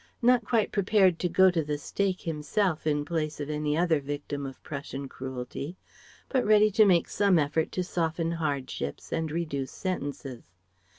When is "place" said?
3.05-3.39